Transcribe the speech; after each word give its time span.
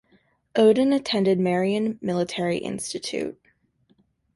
Oden 0.55 0.95
attended 0.95 1.39
Marion 1.39 1.99
Military 2.01 2.57
Institute. 2.57 3.39